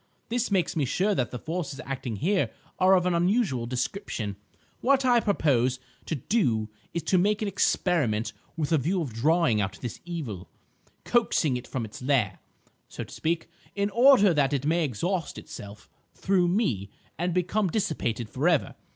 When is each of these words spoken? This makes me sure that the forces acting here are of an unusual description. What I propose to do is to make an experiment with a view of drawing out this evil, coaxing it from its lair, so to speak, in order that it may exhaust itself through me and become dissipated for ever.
This 0.29 0.49
makes 0.49 0.75
me 0.75 0.83
sure 0.83 1.13
that 1.13 1.29
the 1.29 1.37
forces 1.37 1.79
acting 1.85 2.15
here 2.15 2.49
are 2.79 2.95
of 2.95 3.05
an 3.05 3.13
unusual 3.13 3.67
description. 3.67 4.35
What 4.79 5.05
I 5.05 5.19
propose 5.19 5.77
to 6.07 6.15
do 6.15 6.69
is 6.91 7.03
to 7.03 7.19
make 7.19 7.43
an 7.43 7.47
experiment 7.47 8.33
with 8.57 8.71
a 8.71 8.79
view 8.79 9.03
of 9.03 9.13
drawing 9.13 9.61
out 9.61 9.77
this 9.81 9.99
evil, 10.03 10.49
coaxing 11.05 11.55
it 11.55 11.67
from 11.67 11.85
its 11.85 12.01
lair, 12.01 12.39
so 12.89 13.03
to 13.03 13.13
speak, 13.13 13.47
in 13.75 13.91
order 13.91 14.33
that 14.33 14.53
it 14.53 14.65
may 14.65 14.83
exhaust 14.83 15.37
itself 15.37 15.87
through 16.15 16.47
me 16.47 16.89
and 17.19 17.31
become 17.31 17.67
dissipated 17.69 18.27
for 18.27 18.49
ever. 18.49 18.73